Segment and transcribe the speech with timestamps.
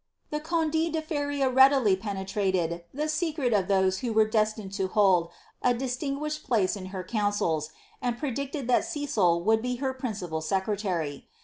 [0.31, 5.29] The conde de Feria readily penetrated the secret of those who were destined to hold
[5.61, 7.69] a distinguished place in her councils,
[8.01, 11.27] and predicted that Cecil would be her principal secretary.